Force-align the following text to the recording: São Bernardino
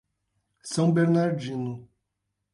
São 0.63 0.91
Bernardino 0.91 1.87